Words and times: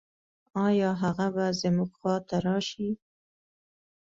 آيا 0.67 0.89
هغه 1.01 1.27
به 1.35 1.45
زموږ 1.61 1.89
خواته 1.99 2.37
راشي؟ 2.45 2.89